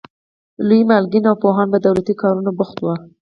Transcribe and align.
لوی 0.67 0.81
مالکین 0.89 1.23
او 1.29 1.35
پوهان 1.43 1.67
په 1.73 1.79
دولتي 1.85 2.13
کارونو 2.21 2.51
بوخت 2.57 2.77
وو. 2.79 2.93